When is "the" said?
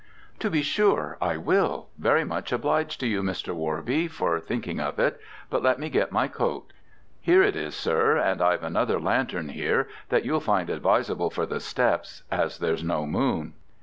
11.45-11.59